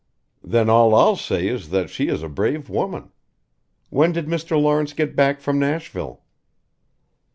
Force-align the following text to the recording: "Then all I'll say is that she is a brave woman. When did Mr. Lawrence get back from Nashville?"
"Then 0.43 0.67
all 0.67 0.95
I'll 0.95 1.15
say 1.15 1.45
is 1.47 1.69
that 1.69 1.91
she 1.91 2.07
is 2.07 2.23
a 2.23 2.27
brave 2.27 2.71
woman. 2.71 3.11
When 3.91 4.11
did 4.11 4.25
Mr. 4.25 4.59
Lawrence 4.59 4.93
get 4.93 5.15
back 5.15 5.39
from 5.39 5.59
Nashville?" 5.59 6.23